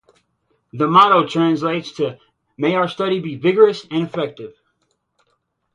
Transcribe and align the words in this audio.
The 0.73 0.87
motto 0.87 1.27
translates 1.27 1.91
to 1.97 2.17
"May 2.57 2.73
our 2.73 2.87
study 2.87 3.19
be 3.19 3.35
vigorous 3.35 3.85
and 3.91 4.07
effective". 4.07 4.53